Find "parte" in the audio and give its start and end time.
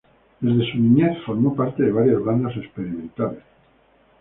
1.55-1.83